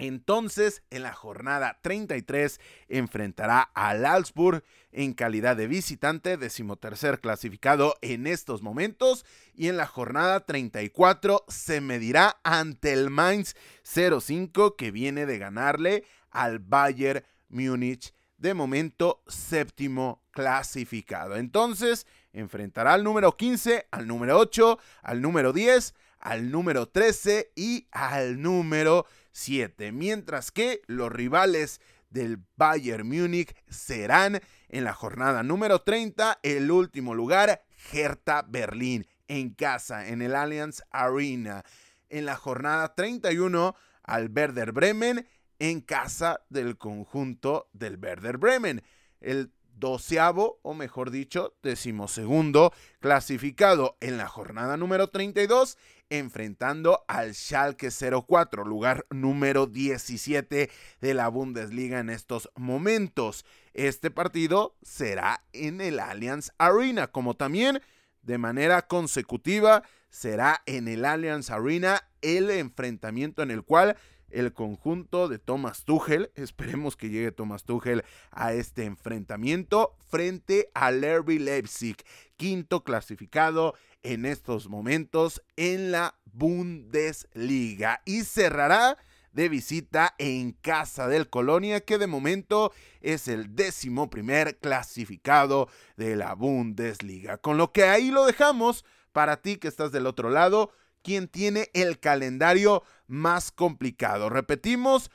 [0.00, 2.58] entonces, en la jornada 33
[2.88, 9.26] enfrentará al Augsburg en calidad de visitante, decimotercer clasificado en estos momentos.
[9.54, 16.04] Y en la jornada 34 se medirá ante el Mainz 05 que viene de ganarle
[16.30, 21.36] al Bayern Múnich, de momento séptimo clasificado.
[21.36, 27.86] Entonces, enfrentará al número 15, al número 8, al número 10, al número 13 y
[27.90, 35.82] al número 7, mientras que los rivales del Bayern Múnich serán en la jornada número
[35.82, 37.62] 30 el último lugar
[37.92, 41.64] Hertha Berlín en casa en el Allianz Arena.
[42.08, 45.26] En la jornada 31 al Werder Bremen
[45.60, 48.82] en casa del conjunto del Werder Bremen.
[49.20, 55.78] El doceavo, o mejor dicho, decimosegundo clasificado en la jornada número 32
[56.10, 60.70] enfrentando al Schalke 04, lugar número 17
[61.00, 63.46] de la Bundesliga en estos momentos.
[63.72, 67.80] Este partido será en el Allianz Arena, como también
[68.22, 73.96] de manera consecutiva será en el Allianz Arena el enfrentamiento en el cual
[74.30, 81.02] el conjunto de Thomas Tuchel, esperemos que llegue Thomas Tuchel a este enfrentamiento frente al
[81.02, 81.96] RB Leipzig,
[82.36, 88.96] quinto clasificado en estos momentos en la Bundesliga y cerrará
[89.32, 96.16] de visita en casa del Colonia, que de momento es el décimo primer clasificado de
[96.16, 97.38] la Bundesliga.
[97.38, 101.70] Con lo que ahí lo dejamos para ti que estás del otro lado, quien tiene
[101.74, 104.28] el calendario más complicado.
[104.28, 105.10] Repetimos,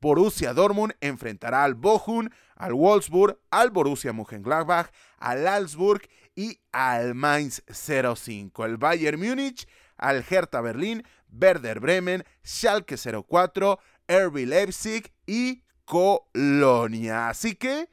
[0.00, 6.02] Borussia Dortmund enfrentará al Bochum, al Wolfsburg, al Borussia Mönchengladbach, al Augsburg
[6.34, 8.64] y al Mainz 05.
[8.64, 13.78] El Bayern Múnich, al Hertha Berlín, Werder Bremen, Schalke 04,
[14.08, 17.28] RB Leipzig y Colonia.
[17.28, 17.88] Así que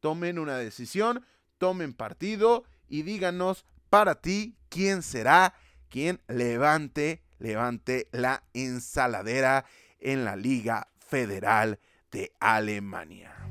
[0.00, 1.24] tomen una decisión,
[1.58, 5.54] tomen partido y díganos para ti quién será
[5.88, 9.64] quien levante, levante la ensaladera
[10.00, 11.78] en la Liga Federal
[12.10, 13.45] de Alemania.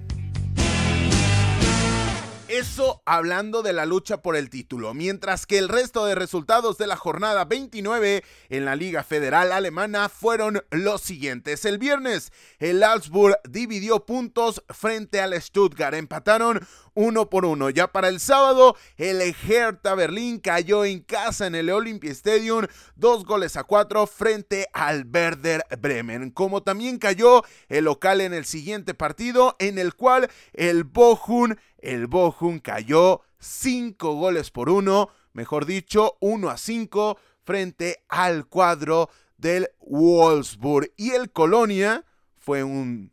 [2.47, 6.85] Eso hablando de la lucha por el título, mientras que el resto de resultados de
[6.85, 11.65] la jornada 29 en la Liga Federal Alemana fueron los siguientes.
[11.65, 17.71] El viernes, el Augsburg dividió puntos frente al Stuttgart, empataron uno por uno.
[17.71, 23.25] Ya para el sábado, el Hertha Berlín cayó en casa en el Olympia Stadium, dos
[23.25, 26.29] goles a cuatro frente al Werder Bremen.
[26.29, 32.07] Como también cayó el local en el siguiente partido, en el cual el Bochum el
[32.07, 39.69] Bochum cayó 5 goles por 1, mejor dicho, 1 a 5 frente al cuadro del
[39.79, 40.91] Wolfsburg.
[40.97, 42.03] Y el Colonia
[42.35, 43.11] fue un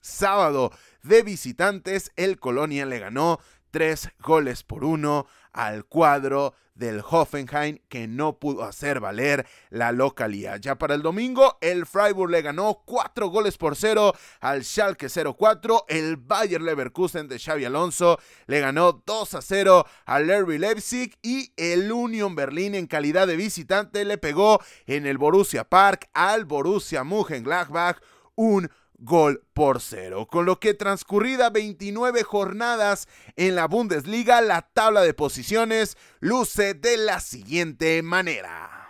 [0.00, 2.12] sábado de visitantes.
[2.16, 3.38] El Colonia le ganó
[3.70, 10.58] 3 goles por 1 al cuadro del Hoffenheim que no pudo hacer valer la localidad.
[10.60, 15.84] Ya para el domingo, el Freiburg le ganó 4 goles por 0 al Schalke 04.
[15.88, 21.52] El Bayer Leverkusen de Xavi Alonso le ganó 2 a 0 al RB Leipzig y
[21.56, 27.04] el Union Berlin en calidad de visitante le pegó en el Borussia Park al Borussia
[27.04, 27.98] Mönchengladbach
[28.34, 28.70] un
[29.02, 30.26] gol por cero.
[30.30, 36.96] Con lo que transcurrida 29 jornadas en la Bundesliga, la tabla de posiciones luce de
[36.96, 38.82] la siguiente manera.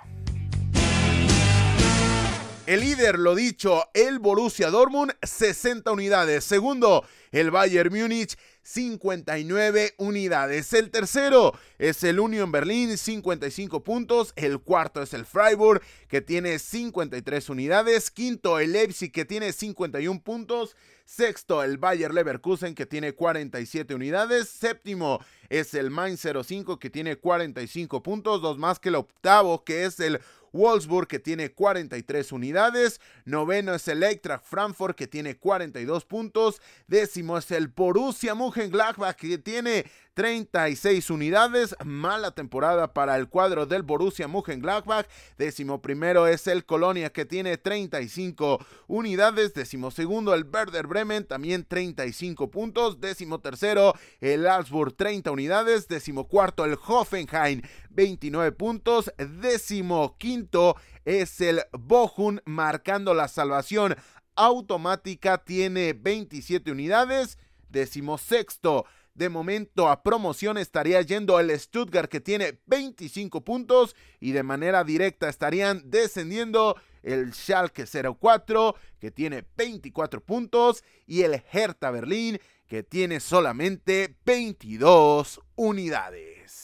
[2.64, 6.44] El líder, lo dicho, el Borussia Dortmund, 60 unidades.
[6.44, 10.72] Segundo, el Bayern Múnich, 59 unidades.
[10.72, 14.32] El tercero es el Union Berlin, 55 puntos.
[14.36, 18.10] El cuarto es el Freiburg, que tiene 53 unidades.
[18.10, 20.76] Quinto, el Leipzig, que tiene 51 puntos.
[21.04, 24.48] Sexto, el Bayer Leverkusen, que tiene 47 unidades.
[24.48, 28.40] Séptimo es el Mainz 05, que tiene 45 puntos.
[28.40, 30.20] Dos más que el octavo, que es el
[30.52, 34.02] Wolfsburg que tiene 43 unidades, noveno es el
[34.42, 41.74] Frankfurt que tiene 42 puntos, décimo es el Borussia Mönchengladbach que tiene 36 unidades.
[41.84, 45.06] Mala temporada para el cuadro del Borussia Mönchengladbach.
[45.38, 49.54] Décimo primero es el Colonia que tiene 35 unidades.
[49.54, 53.00] Décimo segundo el Werder Bremen también 35 puntos.
[53.00, 55.88] Décimo tercero el Augsburg 30 unidades.
[55.88, 59.10] Décimo cuarto el Hoffenheim 29 puntos.
[59.16, 63.96] Décimo quinto es el Bochum marcando la salvación
[64.36, 65.38] automática.
[65.38, 67.38] Tiene 27 unidades.
[67.68, 68.84] Décimo sexto
[69.14, 74.84] de momento a promoción estaría yendo el Stuttgart que tiene 25 puntos y de manera
[74.84, 82.82] directa estarían descendiendo el Schalke 04 que tiene 24 puntos y el Hertha Berlín que
[82.82, 86.61] tiene solamente 22 unidades.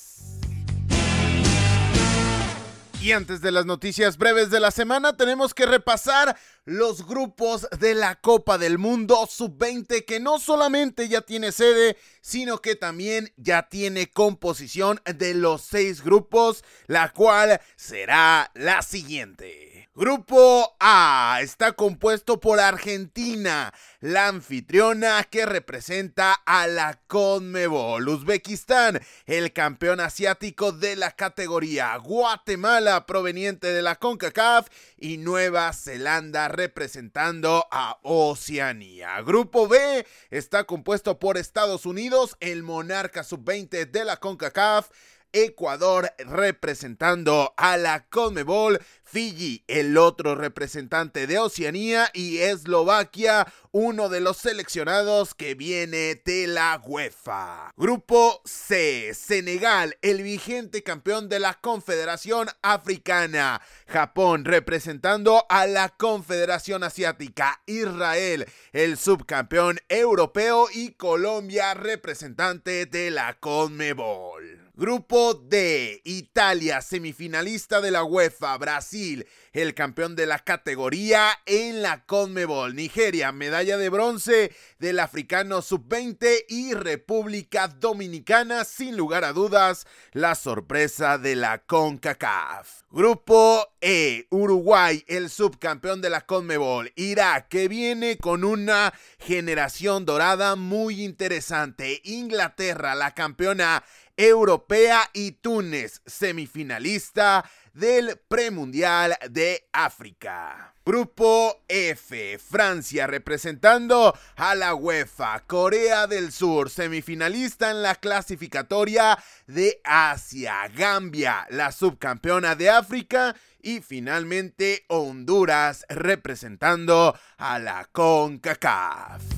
[3.01, 7.95] Y antes de las noticias breves de la semana, tenemos que repasar los grupos de
[7.95, 13.69] la Copa del Mundo Sub-20, que no solamente ya tiene sede, sino que también ya
[13.69, 19.78] tiene composición de los seis grupos, la cual será la siguiente.
[19.99, 29.53] Grupo A está compuesto por Argentina, la anfitriona que representa a la Conmebol, Uzbekistán, el
[29.53, 37.99] campeón asiático de la categoría, Guatemala proveniente de la CONCACAF y Nueva Zelanda representando a
[38.03, 39.21] Oceanía.
[39.23, 44.91] Grupo B está compuesto por Estados Unidos, el monarca sub-20 de la CONCACAF,
[45.33, 54.21] Ecuador representando a la Conmebol, Fiji, el otro representante de Oceanía, y Eslovaquia, uno de
[54.21, 57.73] los seleccionados que viene de la UEFA.
[57.77, 63.61] Grupo C, Senegal, el vigente campeón de la Confederación Africana.
[63.87, 67.63] Japón representando a la Confederación Asiática.
[67.67, 74.68] Israel, el subcampeón europeo y Colombia representante de la Conmebol.
[74.79, 82.05] Grupo D, Italia, semifinalista de la UEFA, Brasil, el campeón de la categoría en la
[82.05, 89.85] Conmebol, Nigeria, medalla de bronce del africano sub-20 y República Dominicana, sin lugar a dudas,
[90.13, 92.83] la sorpresa de la CONCACAF.
[92.93, 100.55] Grupo E, Uruguay, el subcampeón de la Conmebol, Irak, que viene con una generación dorada
[100.55, 103.83] muy interesante, Inglaterra, la campeona
[104.19, 110.75] Europea y Túnez, semifinalista del Premundial de África.
[110.85, 119.17] Grupo F, Francia representando a la UEFA, Corea del Sur, semifinalista en la clasificatoria
[119.47, 129.38] de Asia, Gambia, la subcampeona de África y finalmente Honduras representando a la CONCACAF.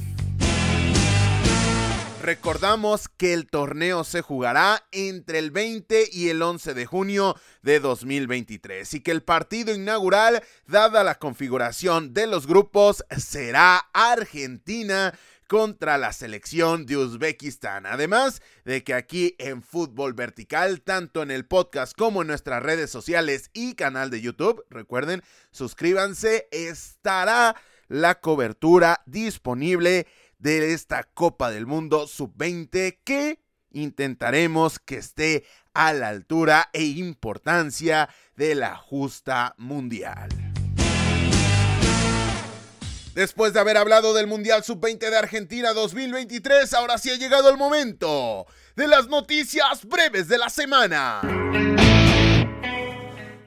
[2.30, 7.80] Recordamos que el torneo se jugará entre el 20 y el 11 de junio de
[7.80, 15.12] 2023 y que el partido inaugural, dada la configuración de los grupos, será Argentina
[15.48, 17.84] contra la selección de Uzbekistán.
[17.84, 22.90] Además de que aquí en Fútbol Vertical, tanto en el podcast como en nuestras redes
[22.90, 27.56] sociales y canal de YouTube, recuerden, suscríbanse, estará
[27.88, 30.06] la cobertura disponible
[30.40, 38.08] de esta Copa del Mundo sub-20 que intentaremos que esté a la altura e importancia
[38.34, 40.28] de la justa mundial.
[43.14, 47.56] Después de haber hablado del Mundial Sub-20 de Argentina 2023, ahora sí ha llegado el
[47.56, 51.20] momento de las noticias breves de la semana.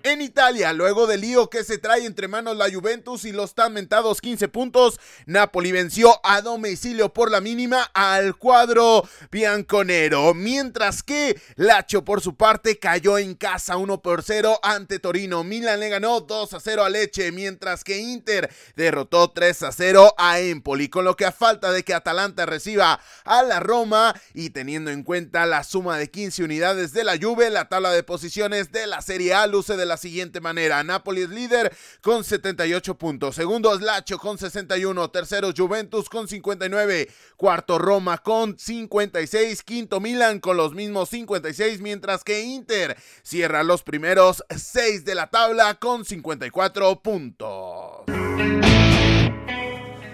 [0.05, 3.71] En Italia, luego del lío que se trae entre manos la Juventus y los tan
[3.71, 11.39] mentados 15 puntos, Napoli venció a domicilio por la mínima al cuadro bianconero, mientras que
[11.55, 15.45] Lacho por su parte cayó en casa 1 por 0 ante Torino.
[15.45, 20.15] Milan le ganó 2 a 0 a Leche, mientras que Inter derrotó 3 a 0
[20.17, 24.49] a Empoli, con lo que a falta de que Atalanta reciba a la Roma y
[24.49, 28.73] teniendo en cuenta la suma de 15 unidades de la Juve, la tabla de posiciones
[28.73, 30.83] de la Serie A luce de la la siguiente manera.
[30.83, 33.35] Napoli es líder con 78 puntos.
[33.35, 35.11] Segundo es Lacho con 61.
[35.11, 37.09] Tercero Juventus con 59.
[37.37, 39.61] Cuarto Roma con 56.
[39.61, 41.81] Quinto Milan con los mismos 56.
[41.81, 48.22] Mientras que Inter cierra los primeros 6 de la tabla con 54 puntos.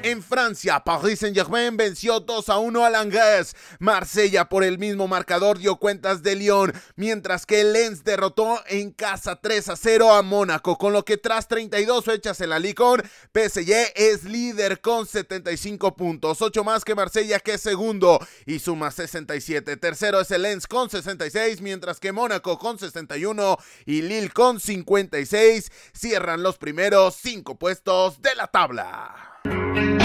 [0.01, 3.53] En Francia, Paris Saint-Germain venció 2 a 1 al Angers.
[3.79, 9.41] Marsella por el mismo marcador dio cuentas de Lyon, mientras que Lens derrotó en casa
[9.41, 12.79] 3 a 0 a Mónaco, con lo que tras 32 fechas en la Ligue
[13.33, 18.91] PSG es líder con 75 puntos, 8 más que Marsella que es segundo y suma
[18.91, 19.75] 67.
[19.75, 25.69] Tercero es el Lens con 66, mientras que Mónaco con 61 y Lille con 56
[25.91, 29.28] cierran los primeros 5 puestos de la tabla.
[29.45, 29.98] Música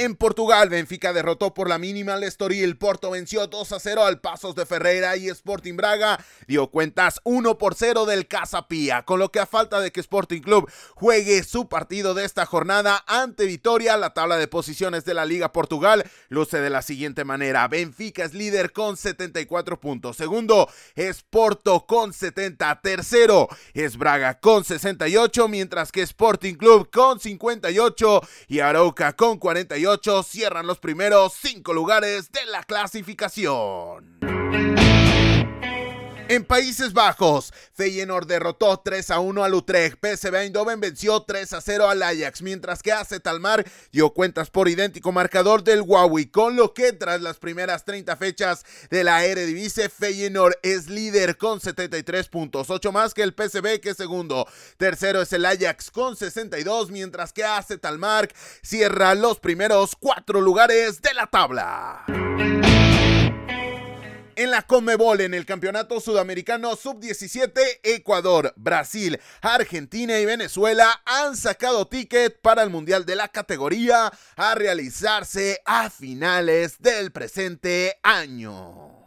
[0.00, 2.78] En Portugal, Benfica derrotó por la mínima al Estoril.
[2.78, 7.58] Porto venció 2 a 0 al Pasos de Ferreira y Sporting Braga dio cuentas 1
[7.58, 11.68] por 0 del Casapía, con lo que a falta de que Sporting Club juegue su
[11.68, 16.62] partido de esta jornada ante Vitoria, la tabla de posiciones de la Liga Portugal luce
[16.62, 17.68] de la siguiente manera.
[17.68, 20.16] Benfica es líder con 74 puntos.
[20.16, 22.80] Segundo es Porto con 70.
[22.80, 29.89] Tercero es Braga con 68, mientras que Sporting Club con 58 y Arauca con 48
[30.26, 34.79] cierran los primeros cinco lugares de la clasificación.
[36.30, 41.60] En Países Bajos, Feyenoord derrotó 3 a 1 al Utrecht, PSV Eindhoven venció 3 a
[41.60, 43.14] 0 al Ajax, mientras que AZ
[43.90, 48.64] dio cuentas por idéntico marcador del Huawei, con lo que tras las primeras 30 fechas
[48.90, 53.90] de la Eredivisie, Feyenoord es líder con 73 puntos, 8 más que el PSV que
[53.90, 54.46] es segundo.
[54.76, 57.72] Tercero es el Ajax con 62, mientras que AZ
[58.62, 62.04] cierra los primeros cuatro lugares de la tabla
[64.40, 67.50] en la Comebol en el Campeonato Sudamericano Sub-17,
[67.82, 74.54] Ecuador, Brasil, Argentina y Venezuela han sacado ticket para el Mundial de la categoría a
[74.54, 78.99] realizarse a finales del presente año.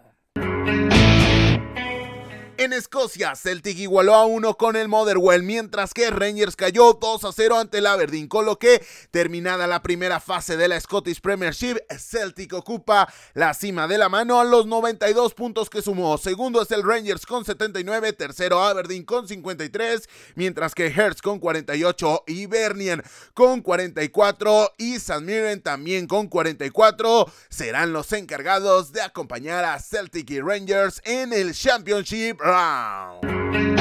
[2.63, 7.33] En Escocia, Celtic igualó a uno con el Motherwell, mientras que Rangers cayó 2 a
[7.33, 11.75] 0 ante el Aberdeen, con lo que, terminada la primera fase de la Scottish Premiership,
[11.89, 16.17] Celtic ocupa la cima de la mano a los 92 puntos que sumó.
[16.17, 22.23] Segundo es el Rangers con 79, tercero Aberdeen con 53, mientras que Hertz con 48
[22.27, 23.03] y Bernian
[23.33, 30.29] con 44 y San Mirren también con 44 serán los encargados de acompañar a Celtic
[30.29, 33.72] y Rangers en el Championship around.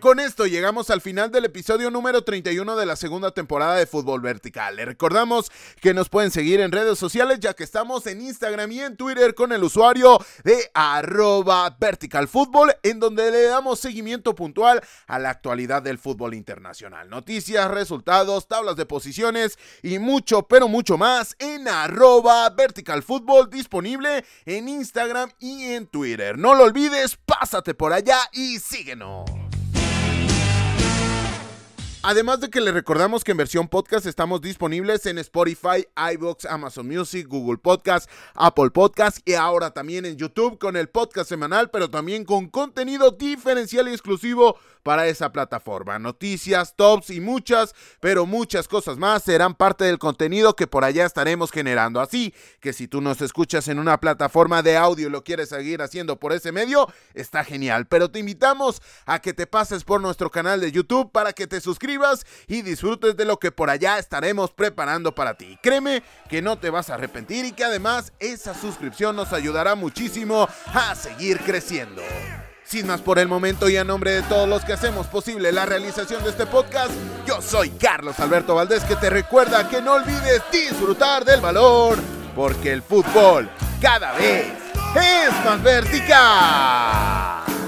[0.00, 4.22] Con esto llegamos al final del episodio número 31 de la segunda temporada de Fútbol
[4.22, 4.76] Vertical.
[4.76, 8.80] Le recordamos que nos pueden seguir en redes sociales ya que estamos en Instagram y
[8.80, 15.18] en Twitter con el usuario de arroba verticalfútbol en donde le damos seguimiento puntual a
[15.18, 17.10] la actualidad del fútbol internacional.
[17.10, 24.68] Noticias, resultados, tablas de posiciones y mucho, pero mucho más en arroba verticalfútbol disponible en
[24.68, 26.38] Instagram y en Twitter.
[26.38, 29.39] No lo olvides, pásate por allá y síguenos.
[32.02, 36.88] Además de que le recordamos que en versión podcast estamos disponibles en Spotify, iBox, Amazon
[36.88, 41.90] Music, Google Podcast, Apple Podcast y ahora también en YouTube con el podcast semanal, pero
[41.90, 45.98] también con contenido diferencial y exclusivo para esa plataforma.
[45.98, 51.04] Noticias, tops y muchas, pero muchas cosas más serán parte del contenido que por allá
[51.04, 52.00] estaremos generando.
[52.00, 55.82] Así que si tú nos escuchas en una plataforma de audio y lo quieres seguir
[55.82, 57.86] haciendo por ese medio, está genial.
[57.88, 61.60] Pero te invitamos a que te pases por nuestro canal de YouTube para que te
[62.46, 65.58] y disfrutes de lo que por allá estaremos preparando para ti.
[65.62, 70.48] Créeme que no te vas a arrepentir y que además esa suscripción nos ayudará muchísimo
[70.66, 72.02] a seguir creciendo.
[72.64, 75.66] Sin más por el momento y a nombre de todos los que hacemos posible la
[75.66, 76.92] realización de este podcast,
[77.26, 81.98] yo soy Carlos Alberto Valdés que te recuerda que no olvides disfrutar del valor,
[82.36, 84.46] porque el fútbol cada vez
[84.94, 87.59] es más vertical.